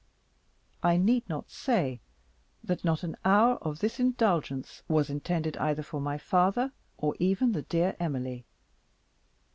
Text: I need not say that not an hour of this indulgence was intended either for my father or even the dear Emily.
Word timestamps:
I 0.81 0.97
need 0.97 1.29
not 1.29 1.51
say 1.51 1.99
that 2.63 2.83
not 2.83 3.03
an 3.03 3.17
hour 3.23 3.57
of 3.57 3.77
this 3.81 3.99
indulgence 3.99 4.81
was 4.87 5.11
intended 5.11 5.57
either 5.57 5.83
for 5.83 6.01
my 6.01 6.17
father 6.17 6.71
or 6.97 7.15
even 7.19 7.51
the 7.51 7.61
dear 7.61 7.95
Emily. 7.99 8.43